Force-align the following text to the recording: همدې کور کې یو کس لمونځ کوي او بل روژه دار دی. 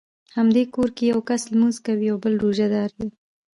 همدې 0.37 0.63
کور 0.73 0.89
کې 0.95 1.03
یو 1.11 1.19
کس 1.29 1.41
لمونځ 1.51 1.75
کوي 1.85 2.07
او 2.11 2.17
بل 2.23 2.33
روژه 2.43 2.67
دار 2.73 2.89
دی. 2.99 3.09